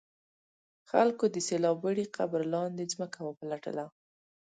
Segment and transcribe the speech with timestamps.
[0.89, 3.85] خلکو د سیلاب وړي قبر لاندې ځمکه وپلټله.